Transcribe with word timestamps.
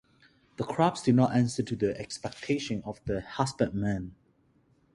The 0.57 0.63
crops 0.63 1.03
did 1.03 1.13
not 1.13 1.35
answer 1.35 1.61
to 1.61 1.75
the 1.75 1.95
expectation 1.95 2.81
of 2.87 2.99
the 3.05 3.21
husbandman. 3.21 4.15